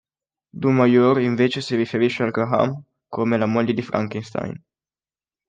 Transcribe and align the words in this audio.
Du 0.51 0.69
Maurier, 0.71 1.19
invece, 1.23 1.61
si 1.61 1.75
riferisce 1.75 2.23
a 2.23 2.31
Graham 2.31 2.85
come 3.07 3.37
"la 3.37 3.45
moglie 3.45 3.73
di 3.75 3.83
Frankenstein". 3.83 4.59